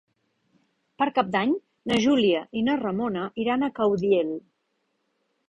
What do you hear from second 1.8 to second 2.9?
na Júlia i na